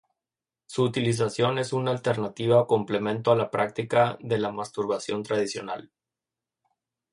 [0.65, 5.91] Su utilización es una alternativa o complemento a la práctica de la masturbación tradicional.